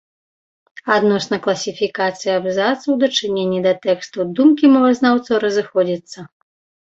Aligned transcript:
Адносна 0.93 1.37
класіфікацыі 1.47 2.31
абзацу 2.37 2.85
ў 2.91 2.95
дачыненні 3.05 3.59
да 3.67 3.73
тэксту 3.85 4.27
думкі 4.39 4.65
мовазнаўцаў 4.77 5.35
разыходзяцца. 5.45 6.19